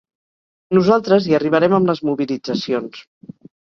Nosaltres 0.77 1.29
hi 1.29 1.37
arribarem 1.41 1.79
amb 1.81 1.95
les 1.95 2.05
mobilitzacions. 2.11 3.09